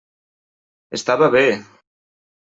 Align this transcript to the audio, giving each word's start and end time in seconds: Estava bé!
Estava 0.97 1.27
bé! 1.37 1.43